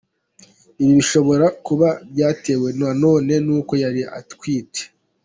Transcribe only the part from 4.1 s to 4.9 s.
atwite.